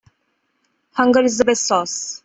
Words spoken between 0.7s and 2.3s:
Hunger is the best sauce.